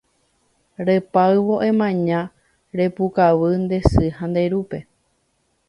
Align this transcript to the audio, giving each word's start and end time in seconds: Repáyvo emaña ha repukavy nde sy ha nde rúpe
Repáyvo 0.87 1.55
emaña 1.71 2.21
ha 2.27 2.31
repukavy 2.79 3.49
nde 3.63 3.77
sy 3.91 4.05
ha 4.17 4.25
nde 4.29 4.43
rúpe 4.53 4.79